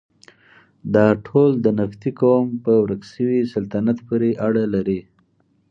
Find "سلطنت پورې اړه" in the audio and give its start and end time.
3.53-4.63